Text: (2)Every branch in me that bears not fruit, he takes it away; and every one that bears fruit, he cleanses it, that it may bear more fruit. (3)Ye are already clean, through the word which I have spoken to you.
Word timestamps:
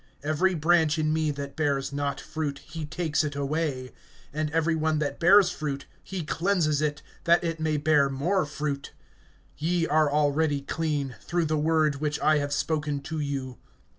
(2)Every 0.23 0.59
branch 0.59 0.97
in 0.97 1.13
me 1.13 1.29
that 1.29 1.55
bears 1.55 1.93
not 1.93 2.19
fruit, 2.19 2.57
he 2.57 2.87
takes 2.87 3.23
it 3.23 3.35
away; 3.35 3.91
and 4.33 4.49
every 4.49 4.73
one 4.73 4.97
that 4.97 5.19
bears 5.19 5.51
fruit, 5.51 5.85
he 6.03 6.23
cleanses 6.23 6.81
it, 6.81 7.03
that 7.25 7.43
it 7.43 7.59
may 7.59 7.77
bear 7.77 8.09
more 8.09 8.43
fruit. 8.47 8.93
(3)Ye 9.61 9.85
are 9.87 10.11
already 10.11 10.61
clean, 10.61 11.15
through 11.21 11.45
the 11.45 11.55
word 11.55 11.97
which 12.01 12.19
I 12.19 12.39
have 12.39 12.51
spoken 12.51 13.01
to 13.01 13.19
you. 13.19 13.59